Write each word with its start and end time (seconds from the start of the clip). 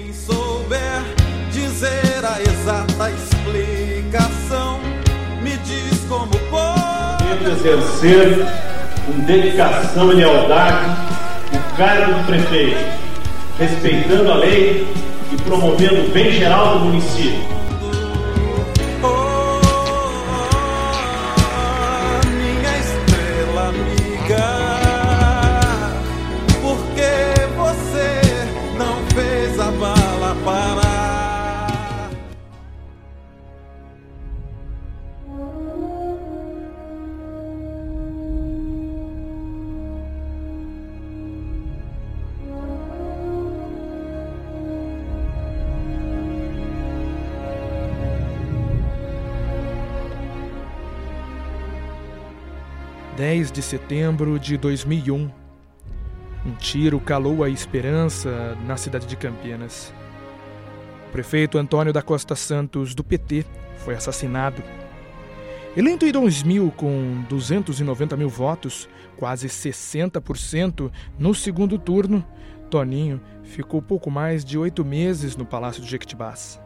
Quem 0.00 0.12
souber 0.12 1.02
dizer 1.50 2.24
a 2.24 2.40
exata 2.40 3.10
explicação, 3.10 4.78
me 5.42 5.56
diz 5.56 6.04
como 6.08 6.30
pode. 6.48 7.50
exercer 7.50 8.46
com 9.04 9.18
dedicação 9.24 10.12
e 10.12 10.14
lealdade 10.14 10.86
o 11.52 11.76
cargo 11.76 12.14
de 12.14 12.24
prefeito, 12.26 12.78
respeitando 13.58 14.30
a 14.30 14.36
lei 14.36 14.86
e 15.32 15.36
promovendo 15.42 16.06
o 16.06 16.10
bem 16.10 16.30
geral 16.30 16.78
do 16.78 16.84
município. 16.84 17.57
De 53.18 53.62
setembro 53.62 54.38
de 54.38 54.56
2001. 54.56 55.28
Um 56.46 56.54
tiro 56.54 57.00
calou 57.00 57.42
a 57.42 57.50
esperança 57.50 58.56
na 58.64 58.76
cidade 58.76 59.06
de 59.06 59.16
Campinas. 59.16 59.92
O 61.08 61.10
prefeito 61.10 61.58
Antônio 61.58 61.92
da 61.92 62.00
Costa 62.00 62.36
Santos, 62.36 62.94
do 62.94 63.02
PT, 63.02 63.44
foi 63.78 63.96
assassinado. 63.96 64.62
Eleito 65.76 66.06
em 66.06 66.12
2000 66.12 66.70
com 66.76 67.24
290 67.28 68.16
mil 68.16 68.28
votos, 68.28 68.88
quase 69.16 69.48
60% 69.48 70.88
no 71.18 71.34
segundo 71.34 71.76
turno, 71.76 72.24
Toninho 72.70 73.20
ficou 73.42 73.82
pouco 73.82 74.12
mais 74.12 74.44
de 74.44 74.56
oito 74.56 74.84
meses 74.84 75.36
no 75.36 75.44
Palácio 75.44 75.82
de 75.82 75.90
Jequitibás. 75.90 76.60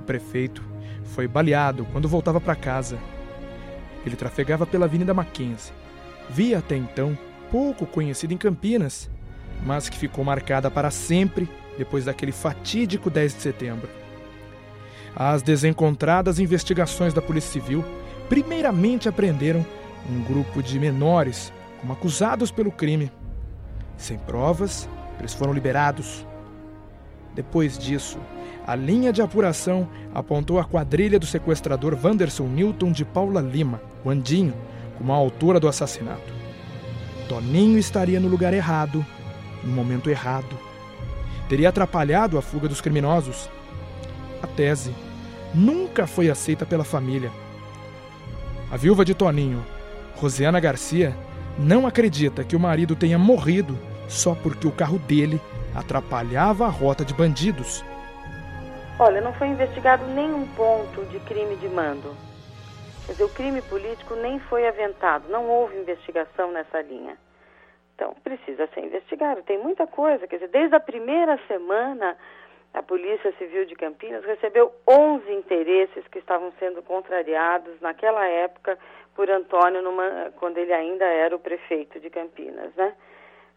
O 0.00 0.04
prefeito 0.04 0.62
foi 1.02 1.26
baleado 1.26 1.84
quando 1.86 2.08
voltava 2.08 2.40
para 2.40 2.54
casa. 2.54 2.96
Ele 4.06 4.14
trafegava 4.14 4.64
pela 4.64 4.86
Avenida 4.86 5.12
Mackenzie 5.12 5.79
via 6.32 6.58
até 6.58 6.76
então 6.76 7.16
pouco 7.50 7.86
conhecida 7.86 8.32
em 8.32 8.38
Campinas, 8.38 9.10
mas 9.64 9.88
que 9.88 9.96
ficou 9.96 10.24
marcada 10.24 10.70
para 10.70 10.90
sempre 10.90 11.48
depois 11.76 12.04
daquele 12.04 12.32
fatídico 12.32 13.10
10 13.10 13.34
de 13.34 13.42
setembro. 13.42 13.88
As 15.14 15.42
desencontradas 15.42 16.38
investigações 16.38 17.12
da 17.12 17.20
Polícia 17.20 17.52
Civil 17.52 17.84
primeiramente 18.28 19.08
apreenderam 19.08 19.64
um 20.08 20.22
grupo 20.22 20.62
de 20.62 20.78
menores 20.78 21.52
como 21.80 21.92
acusados 21.92 22.50
pelo 22.50 22.70
crime. 22.70 23.10
Sem 23.96 24.18
provas, 24.18 24.88
eles 25.18 25.34
foram 25.34 25.52
liberados. 25.52 26.24
Depois 27.34 27.78
disso, 27.78 28.18
a 28.66 28.74
linha 28.74 29.12
de 29.12 29.22
apuração 29.22 29.88
apontou 30.14 30.58
a 30.58 30.64
quadrilha 30.64 31.18
do 31.18 31.26
sequestrador 31.26 31.98
Wanderson 32.02 32.46
Newton 32.46 32.92
de 32.92 33.04
Paula 33.04 33.40
Lima, 33.40 33.80
o 34.04 34.10
Andinho, 34.10 34.54
como 35.00 35.14
a 35.14 35.16
autora 35.16 35.58
do 35.58 35.66
assassinato. 35.66 36.30
Toninho 37.26 37.78
estaria 37.78 38.20
no 38.20 38.28
lugar 38.28 38.52
errado, 38.52 39.04
no 39.64 39.72
momento 39.72 40.10
errado. 40.10 40.58
Teria 41.48 41.70
atrapalhado 41.70 42.36
a 42.36 42.42
fuga 42.42 42.68
dos 42.68 42.82
criminosos. 42.82 43.48
A 44.42 44.46
tese 44.46 44.94
nunca 45.54 46.06
foi 46.06 46.28
aceita 46.28 46.66
pela 46.66 46.84
família. 46.84 47.32
A 48.70 48.76
viúva 48.76 49.02
de 49.02 49.14
Toninho, 49.14 49.64
Rosiana 50.16 50.60
Garcia, 50.60 51.16
não 51.58 51.86
acredita 51.86 52.44
que 52.44 52.54
o 52.54 52.60
marido 52.60 52.94
tenha 52.94 53.18
morrido 53.18 53.78
só 54.06 54.34
porque 54.34 54.66
o 54.66 54.72
carro 54.72 54.98
dele 54.98 55.40
atrapalhava 55.74 56.66
a 56.66 56.70
rota 56.70 57.06
de 57.06 57.14
bandidos. 57.14 57.82
Olha, 58.98 59.22
não 59.22 59.32
foi 59.32 59.48
investigado 59.48 60.04
nenhum 60.08 60.46
ponto 60.48 61.06
de 61.06 61.18
crime 61.20 61.56
de 61.56 61.70
mando. 61.70 62.14
Quer 63.10 63.14
dizer, 63.14 63.24
o 63.24 63.34
crime 63.34 63.60
político 63.62 64.14
nem 64.14 64.38
foi 64.38 64.68
aventado, 64.68 65.28
não 65.28 65.48
houve 65.48 65.76
investigação 65.76 66.52
nessa 66.52 66.80
linha. 66.80 67.18
Então, 67.96 68.14
precisa 68.22 68.68
ser 68.68 68.84
investigado. 68.84 69.42
Tem 69.42 69.58
muita 69.58 69.84
coisa, 69.84 70.28
quer 70.28 70.36
dizer, 70.36 70.50
desde 70.50 70.76
a 70.76 70.80
primeira 70.80 71.36
semana, 71.48 72.16
a 72.72 72.80
Polícia 72.84 73.32
Civil 73.32 73.64
de 73.64 73.74
Campinas 73.74 74.24
recebeu 74.24 74.72
11 74.88 75.28
interesses 75.32 76.06
que 76.06 76.20
estavam 76.20 76.52
sendo 76.60 76.84
contrariados 76.84 77.80
naquela 77.80 78.24
época 78.28 78.78
por 79.16 79.28
Antônio, 79.28 79.82
numa, 79.82 80.30
quando 80.36 80.58
ele 80.58 80.72
ainda 80.72 81.04
era 81.04 81.34
o 81.34 81.40
prefeito 81.40 81.98
de 81.98 82.10
Campinas, 82.10 82.72
né? 82.76 82.94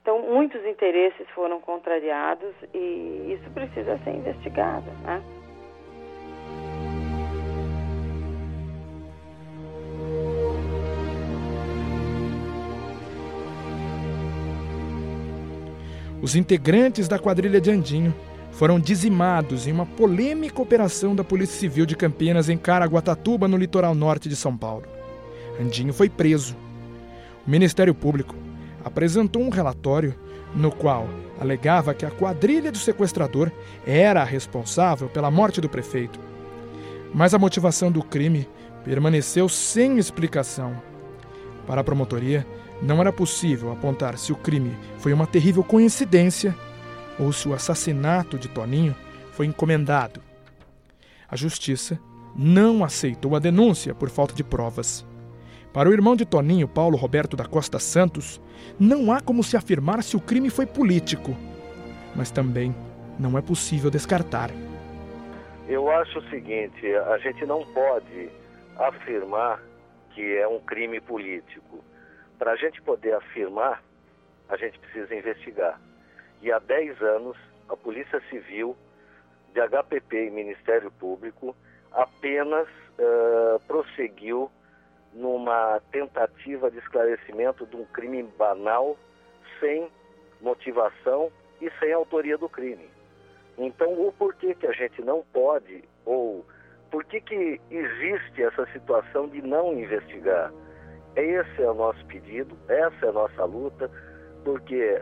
Então, 0.02 0.18
muitos 0.18 0.66
interesses 0.66 1.30
foram 1.30 1.62
contrariados 1.62 2.56
e 2.74 3.38
isso 3.40 3.52
precisa 3.52 4.00
ser 4.00 4.16
investigado, 4.16 4.90
né? 5.04 5.22
Os 16.24 16.38
integrantes 16.38 17.10
da 17.10 17.20
quadrilha 17.20 17.60
de 17.60 17.70
Andinho 17.70 18.16
foram 18.54 18.80
dizimados 18.80 19.68
em 19.68 19.74
uma 19.74 19.86
polêmica 19.86 20.62
operação 20.62 21.14
da 21.14 21.22
Polícia 21.22 21.60
Civil 21.60 21.86
de 21.86 21.98
Campinas 21.98 22.48
em 22.48 22.58
Caraguatatuba, 22.58 23.46
no 23.46 23.58
litoral 23.58 23.94
norte 23.94 24.30
de 24.30 24.36
São 24.38 24.56
Paulo. 24.56 24.86
Andinho 25.60 25.92
foi 25.92 26.08
preso. 26.08 26.56
O 27.46 27.52
Ministério 27.52 27.94
Público 27.94 28.38
apresentou 28.86 29.42
um 29.42 29.50
relatório 29.50 30.16
no 30.56 30.72
qual 30.72 31.10
alegava 31.38 31.94
que 31.94 32.06
a 32.06 32.12
quadrilha 32.12 32.72
do 32.72 32.78
sequestrador 32.78 33.52
era 33.86 34.22
a 34.22 34.26
responsável 34.26 35.10
pela 35.10 35.30
morte 35.30 35.60
do 35.60 35.68
prefeito. 35.68 36.18
Mas 37.14 37.34
a 37.34 37.40
motivação 37.40 37.92
do 37.92 38.02
crime 38.02 38.48
permaneceu 38.86 39.50
sem 39.50 39.98
explicação. 39.98 40.74
Para 41.68 41.82
a 41.82 41.84
promotoria, 41.84 42.48
não 42.84 43.00
era 43.00 43.14
possível 43.14 43.72
apontar 43.72 44.18
se 44.18 44.34
o 44.34 44.36
crime 44.36 44.78
foi 44.98 45.14
uma 45.14 45.26
terrível 45.26 45.64
coincidência 45.64 46.54
ou 47.18 47.32
se 47.32 47.48
o 47.48 47.54
assassinato 47.54 48.38
de 48.38 48.50
Toninho 48.50 48.94
foi 49.32 49.46
encomendado. 49.46 50.22
A 51.30 51.36
justiça 51.36 51.98
não 52.36 52.84
aceitou 52.84 53.36
a 53.36 53.40
denúncia 53.40 53.96
por 53.96 54.10
falta 54.10 54.36
de 54.36 54.44
provas. 54.44 55.06
Para 55.72 55.90
o 55.90 55.94
irmão 55.94 56.16
de 56.16 56.26
Toninho, 56.26 56.68
Paulo 56.68 56.98
Roberto 56.98 57.38
da 57.38 57.46
Costa 57.46 57.80
Santos, 57.80 58.42
não 58.78 59.12
há 59.12 59.22
como 59.22 59.44
se 59.44 59.56
afirmar 59.56 60.04
se 60.04 60.18
o 60.18 60.22
crime 60.22 60.50
foi 60.50 60.66
político, 60.66 61.36
mas 62.16 62.32
também 62.32 62.76
não 63.18 63.38
é 63.38 63.42
possível 63.42 63.90
descartar. 63.90 64.52
Eu 65.68 65.90
acho 65.90 66.20
o 66.20 66.30
seguinte: 66.30 66.86
a 66.96 67.18
gente 67.20 67.46
não 67.46 67.66
pode 67.74 68.30
afirmar 68.78 69.64
que 70.14 70.38
é 70.38 70.48
um 70.48 70.60
crime 70.60 71.00
político. 71.00 71.84
Para 72.44 72.52
a 72.52 72.56
gente 72.58 72.82
poder 72.82 73.14
afirmar, 73.14 73.82
a 74.50 74.58
gente 74.58 74.78
precisa 74.78 75.16
investigar. 75.16 75.80
E 76.42 76.52
há 76.52 76.60
10 76.60 77.02
anos, 77.02 77.38
a 77.70 77.78
Polícia 77.78 78.22
Civil, 78.30 78.76
de 79.54 79.62
HPP 79.62 80.26
e 80.26 80.30
Ministério 80.30 80.92
Público 80.92 81.56
apenas 81.94 82.68
uh, 82.68 83.62
prosseguiu 83.66 84.52
numa 85.14 85.80
tentativa 85.90 86.70
de 86.70 86.80
esclarecimento 86.80 87.66
de 87.66 87.78
um 87.78 87.86
crime 87.86 88.24
banal, 88.38 88.98
sem 89.62 89.90
motivação 90.42 91.32
e 91.62 91.72
sem 91.80 91.94
autoria 91.94 92.38
do 92.38 92.50
crime. 92.50 92.90
Então, 93.58 93.94
o 93.94 94.12
porquê 94.12 94.54
que 94.54 94.68
a 94.68 94.74
gente 94.74 95.02
não 95.02 95.24
pode, 95.32 95.86
ou 96.06 96.46
por 96.92 97.06
que, 97.06 97.22
que 97.22 97.62
existe 97.72 98.44
essa 98.44 98.66
situação 98.74 99.30
de 99.30 99.42
não 99.42 99.72
investigar? 99.80 100.52
Esse 101.16 101.62
é 101.62 101.70
o 101.70 101.74
nosso 101.74 102.04
pedido, 102.06 102.58
essa 102.68 103.06
é 103.06 103.10
a 103.10 103.14
nossa 103.14 103.46
luta, 103.46 103.90
porque 104.44 105.02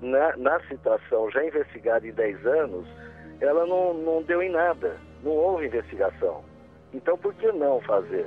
na, 0.00 0.36
na 0.36 0.60
situação 0.68 1.30
já 1.30 1.44
investigada 1.44 2.06
em 2.06 2.12
10 2.12 2.46
anos, 2.46 2.86
ela 3.40 3.66
não, 3.66 3.94
não 3.94 4.22
deu 4.22 4.42
em 4.42 4.50
nada, 4.50 4.96
não 5.22 5.32
houve 5.32 5.66
investigação. 5.66 6.44
Então, 6.92 7.16
por 7.18 7.34
que 7.34 7.50
não 7.52 7.80
fazer? 7.80 8.26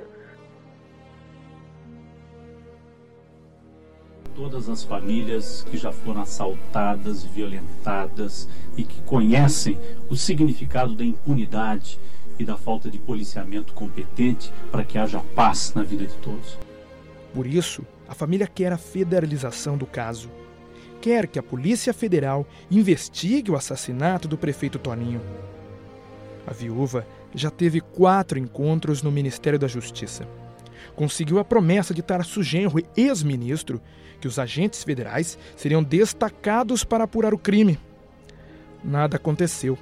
Todas 4.34 4.68
as 4.68 4.84
famílias 4.84 5.64
que 5.64 5.76
já 5.76 5.90
foram 5.90 6.22
assaltadas, 6.22 7.24
violentadas 7.24 8.48
e 8.76 8.84
que 8.84 9.02
conhecem 9.02 9.78
o 10.08 10.14
significado 10.14 10.94
da 10.94 11.04
impunidade 11.04 11.98
e 12.38 12.44
da 12.44 12.56
falta 12.56 12.88
de 12.88 12.98
policiamento 12.98 13.74
competente 13.74 14.52
para 14.70 14.84
que 14.84 14.96
haja 14.96 15.20
paz 15.34 15.74
na 15.74 15.82
vida 15.82 16.06
de 16.06 16.16
todos. 16.18 16.67
Por 17.34 17.46
isso, 17.46 17.84
a 18.08 18.14
família 18.14 18.46
quer 18.46 18.72
a 18.72 18.78
federalização 18.78 19.76
do 19.76 19.86
caso. 19.86 20.30
quer 21.00 21.26
que 21.26 21.38
a 21.38 21.42
Polícia 21.42 21.92
Federal 21.94 22.46
investigue 22.70 23.50
o 23.50 23.56
assassinato 23.56 24.28
do 24.28 24.36
prefeito 24.36 24.78
Toninho. 24.78 25.20
A 26.46 26.52
viúva 26.52 27.06
já 27.34 27.50
teve 27.50 27.80
quatro 27.80 28.38
encontros 28.38 29.02
no 29.02 29.12
Ministério 29.12 29.58
da 29.58 29.68
Justiça. 29.68 30.26
Conseguiu 30.96 31.38
a 31.38 31.44
promessa 31.44 31.92
de 31.94 32.02
Tarso 32.02 32.42
Genro, 32.42 32.82
ex-ministro, 32.96 33.80
que 34.20 34.26
os 34.26 34.38
agentes 34.38 34.82
federais 34.82 35.38
seriam 35.56 35.82
destacados 35.82 36.82
para 36.82 37.04
apurar 37.04 37.32
o 37.32 37.38
crime. 37.38 37.78
Nada 38.82 39.16
aconteceu. 39.16 39.78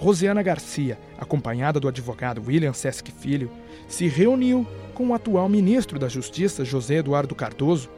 Rosiana 0.00 0.42
Garcia, 0.42 0.98
acompanhada 1.18 1.78
do 1.78 1.86
advogado 1.86 2.42
William 2.46 2.72
Sesc 2.72 3.12
Filho, 3.12 3.50
se 3.86 4.08
reuniu 4.08 4.66
com 4.94 5.08
o 5.08 5.14
atual 5.14 5.46
ministro 5.46 5.98
da 5.98 6.08
Justiça, 6.08 6.64
José 6.64 6.94
Eduardo 6.94 7.34
Cardoso. 7.34 7.90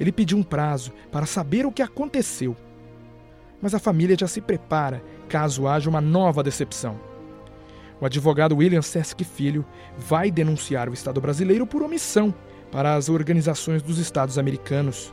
Ele 0.00 0.10
pediu 0.10 0.38
um 0.38 0.42
prazo 0.42 0.90
para 1.10 1.26
saber 1.26 1.66
o 1.66 1.70
que 1.70 1.82
aconteceu. 1.82 2.56
Mas 3.60 3.74
a 3.74 3.78
família 3.78 4.16
já 4.18 4.26
se 4.26 4.40
prepara 4.40 5.04
caso 5.28 5.68
haja 5.68 5.90
uma 5.90 6.00
nova 6.00 6.42
decepção. 6.42 6.98
O 8.00 8.06
advogado 8.06 8.56
William 8.56 8.80
Sesc 8.80 9.22
Filho 9.22 9.66
vai 9.98 10.30
denunciar 10.30 10.88
o 10.88 10.94
Estado 10.94 11.20
brasileiro 11.20 11.66
por 11.66 11.82
omissão 11.82 12.34
para 12.70 12.94
as 12.94 13.10
organizações 13.10 13.82
dos 13.82 13.98
Estados 13.98 14.38
americanos 14.38 15.12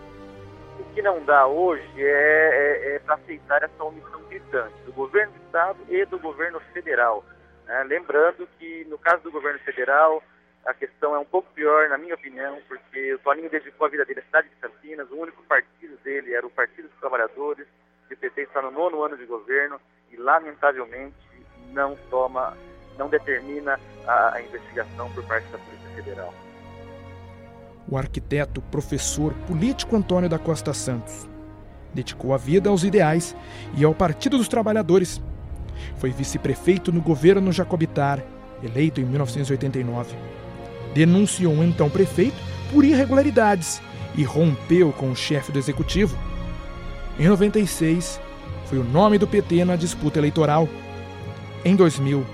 que 0.94 1.02
não 1.02 1.24
dá 1.24 1.48
hoje 1.48 1.84
é, 1.98 2.92
é, 2.92 2.96
é 2.96 3.00
para 3.00 3.16
aceitar 3.16 3.64
essa 3.64 3.84
omissão 3.84 4.22
gritante 4.24 4.76
do 4.86 4.94
governo 4.94 5.34
do 5.34 5.46
Estado 5.46 5.80
e 5.90 6.06
do 6.06 6.20
governo 6.20 6.60
federal. 6.74 7.24
Né? 7.66 7.84
Lembrando 7.84 8.48
que, 8.58 8.86
no 8.86 8.98
caso 8.98 9.24
do 9.24 9.32
governo 9.32 9.60
federal, 9.60 10.24
a 10.66 10.74
questão 10.74 11.16
é 11.16 11.20
um 11.20 11.26
pouco 11.26 11.52
pior, 11.54 11.90
na 11.90 11.98
minha 11.98 12.16
opinião, 12.16 12.60
porque 12.68 13.14
o 13.14 13.20
Toninho 13.20 13.50
dedicou 13.50 13.88
a 13.88 13.90
vida 13.90 14.06
dele 14.06 14.20
à 14.20 14.24
cidade 14.24 14.50
de 14.50 14.56
Campinas, 14.56 15.10
o 15.10 15.16
único 15.16 15.42
partido 15.44 15.98
dele 16.04 16.34
era 16.34 16.46
o 16.46 16.52
Partido 16.52 16.88
dos 16.90 17.00
Trabalhadores, 17.00 17.68
o 18.12 18.16
PT 18.16 18.42
está 18.42 18.62
no 18.62 18.72
nono 18.72 19.04
ano 19.04 19.18
de 19.18 19.26
governo 19.26 19.80
e, 20.12 20.18
lamentavelmente, 20.18 21.16
não 21.72 21.96
toma, 22.10 22.58
não 22.98 23.08
determina 23.08 23.80
a, 24.08 24.36
a 24.36 24.42
investigação 24.42 25.12
por 25.14 25.24
parte 25.26 25.48
da 25.50 25.58
Polícia 25.60 25.90
Federal 25.96 26.34
o 27.90 27.98
arquiteto, 27.98 28.62
professor, 28.62 29.34
político 29.48 29.96
Antônio 29.96 30.30
da 30.30 30.38
Costa 30.38 30.74
Santos. 30.74 31.28
Dedicou 31.94 32.34
a 32.34 32.38
vida 32.38 32.70
aos 32.70 32.84
ideais 32.84 33.36
e 33.76 33.84
ao 33.84 33.96
Partido 33.96 34.38
dos 34.38 34.48
Trabalhadores. 34.48 35.22
Foi 35.98 36.12
vice-prefeito 36.12 36.92
no 36.92 37.02
governo 37.02 37.52
Jacobitar, 37.52 38.24
eleito 38.62 39.02
em 39.02 39.06
1989. 39.06 40.16
Denunciou 40.94 41.54
um 41.54 41.64
então 41.64 41.90
prefeito 41.90 42.38
por 42.72 42.86
irregularidades 42.86 43.82
e 44.16 44.24
rompeu 44.24 44.92
com 44.92 45.12
o 45.12 45.16
chefe 45.16 45.52
do 45.52 45.58
executivo. 45.58 46.18
Em 47.18 47.28
96, 47.28 48.22
foi 48.66 48.78
o 48.78 48.84
nome 48.84 49.18
do 49.18 49.28
PT 49.28 49.66
na 49.66 49.76
disputa 49.76 50.20
eleitoral. 50.20 50.70
Em 51.66 51.76
2000, 51.76 52.26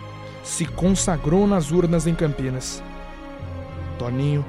se 0.44 0.66
consagrou 0.66 1.48
nas 1.48 1.72
urnas 1.72 2.08
em 2.08 2.14
Campinas. 2.14 2.84
Toninho 3.98 4.46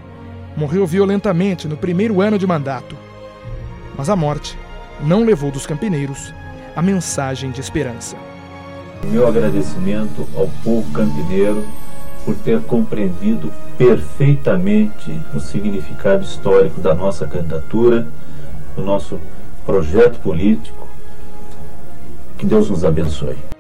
morreu 0.57 0.87
violentamente 0.87 1.69
no 1.69 1.77
primeiro 1.77 2.21
ano 2.21 2.39
de 2.39 2.47
mandato. 2.47 2.97
Mas 3.97 4.09
a 4.09 4.17
morte 4.17 4.59
não 5.01 5.25
levou 5.25 5.51
dos 5.51 5.67
campineiros 5.67 6.33
a 6.75 6.83
mensagem 6.83 7.51
de 7.51 7.61
esperança. 7.61 8.17
Meu 9.05 9.27
agradecimento 9.27 10.27
ao 10.35 10.49
povo 10.65 10.91
campineiro 10.93 11.65
por 12.25 12.35
ter 12.35 12.61
compreendido 12.63 13.53
perfeitamente 13.79 15.21
o 15.35 15.39
significado 15.39 16.25
histórico 16.25 16.81
da 16.81 16.95
nossa 16.95 17.27
candidatura, 17.27 18.07
do 18.75 18.83
nosso 18.83 19.21
projeto 19.65 20.19
político. 20.21 20.89
Que 22.37 22.45
Deus 22.45 22.69
nos 22.69 22.85
abençoe. 22.85 23.56